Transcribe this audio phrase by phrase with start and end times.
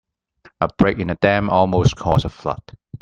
[0.61, 2.63] A break in the dam almost caused a flood.